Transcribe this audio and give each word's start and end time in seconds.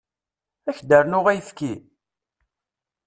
Ad 0.67 0.67
ak-d-rnuɣ 0.75 1.25
ayefki? 1.31 1.73